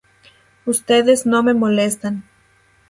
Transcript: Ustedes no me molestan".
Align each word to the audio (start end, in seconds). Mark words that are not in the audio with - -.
Ustedes 0.65 1.27
no 1.27 1.43
me 1.43 1.53
molestan". 1.53 2.23